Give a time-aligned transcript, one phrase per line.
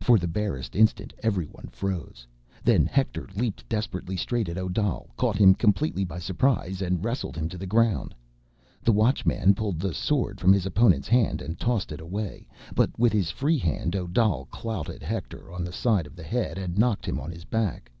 [0.00, 2.26] For the barest instant everyone froze.
[2.64, 7.48] Then Hector leaped desperately straight at Odal, caught him completely by surprise, and wrestled him
[7.50, 8.12] to the ground.
[8.82, 12.48] The Watchman pulled the sword from his opponent's hand and tossed it away.
[12.74, 16.76] But with his free hand, Odal clouted Hector on the side of the head and
[16.76, 17.92] knocked him on his back.